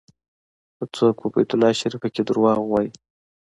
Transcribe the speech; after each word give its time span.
که 0.77 0.83
څوک 0.95 1.15
په 1.21 1.27
بیت 1.33 1.49
الله 1.53 1.71
شریف 1.79 2.03
کې 2.13 2.21
دروغ 2.27 2.57
ووایي. 2.61 2.89